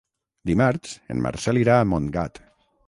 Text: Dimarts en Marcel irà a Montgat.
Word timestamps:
Dimarts 0.51 0.95
en 1.15 1.21
Marcel 1.27 1.63
irà 1.65 1.77
a 1.83 1.89
Montgat. 1.95 2.45